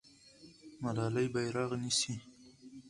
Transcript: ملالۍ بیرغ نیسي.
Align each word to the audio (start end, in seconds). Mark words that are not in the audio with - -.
ملالۍ 0.81 1.27
بیرغ 1.33 1.71
نیسي. 1.81 2.13